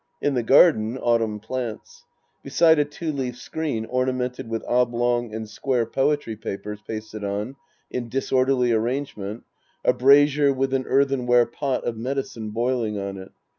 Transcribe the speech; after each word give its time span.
In 0.19 0.33
the 0.33 0.41
garden, 0.41 0.97
autumn 0.97 1.39
plants. 1.39 2.05
Beside 2.41 2.79
a 2.79 2.85
two 2.85 3.11
leaf 3.11 3.37
screen 3.37 3.85
ornamented 3.85 4.49
with 4.49 4.63
oblong 4.67 5.31
and 5.31 5.47
square 5.47 5.85
poetry 5.85 6.35
papers 6.35 6.79
pasted 6.81 7.23
on 7.23 7.55
in 7.91 8.09
disorderly 8.09 8.71
arrangement, 8.71 9.43
a 9.85 9.93
brazier 9.93 10.51
with 10.53 10.73
an 10.73 10.87
earthenware 10.87 11.45
pot 11.45 11.83
of 11.83 11.97
medicine 11.97 12.49
boiling 12.49 12.97
on 12.97 13.19
it. 13.19 13.31